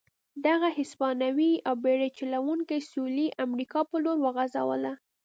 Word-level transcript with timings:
دغه 0.47 0.67
هسپانوي 0.77 1.53
او 1.67 1.75
بېړۍ 1.83 2.09
چلوونکي 2.19 2.77
سوېلي 2.89 3.27
امریکا 3.45 3.79
په 3.89 3.97
لور 4.03 4.17
وخوځوله. 4.21 4.93